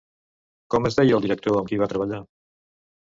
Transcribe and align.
Com 0.73 0.87
es 0.89 0.95
deia 0.99 1.19
el 1.21 1.25
director 1.25 1.57
amb 1.59 1.69
qui 1.73 1.79
va 1.83 1.89
treballar? 1.91 2.23